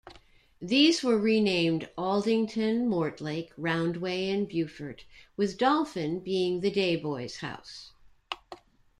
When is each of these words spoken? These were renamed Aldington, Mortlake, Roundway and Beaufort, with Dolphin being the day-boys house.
These 0.59 1.03
were 1.03 1.19
renamed 1.19 1.87
Aldington, 1.95 2.89
Mortlake, 2.89 3.51
Roundway 3.55 4.29
and 4.33 4.49
Beaufort, 4.49 5.05
with 5.37 5.59
Dolphin 5.59 6.21
being 6.21 6.61
the 6.61 6.71
day-boys 6.71 7.35
house. 7.37 7.91